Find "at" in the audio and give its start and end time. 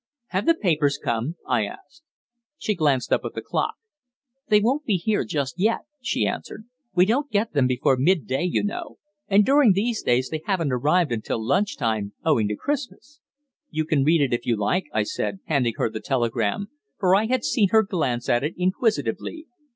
3.23-3.35, 18.27-18.43